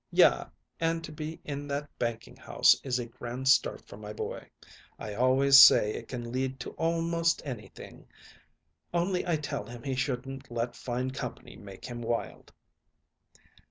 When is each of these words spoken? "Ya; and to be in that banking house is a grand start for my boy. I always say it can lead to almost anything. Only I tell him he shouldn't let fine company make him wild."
"Ya; 0.09 0.47
and 0.79 1.03
to 1.03 1.11
be 1.11 1.39
in 1.45 1.67
that 1.67 1.87
banking 1.99 2.35
house 2.35 2.75
is 2.83 2.97
a 2.97 3.05
grand 3.05 3.47
start 3.47 3.85
for 3.85 3.97
my 3.97 4.11
boy. 4.11 4.49
I 4.97 5.13
always 5.13 5.59
say 5.59 5.93
it 5.93 6.07
can 6.07 6.31
lead 6.31 6.59
to 6.61 6.71
almost 6.71 7.39
anything. 7.45 8.07
Only 8.95 9.27
I 9.27 9.35
tell 9.37 9.67
him 9.67 9.83
he 9.83 9.93
shouldn't 9.95 10.49
let 10.49 10.75
fine 10.75 11.11
company 11.11 11.55
make 11.55 11.85
him 11.85 12.01
wild." 12.01 12.51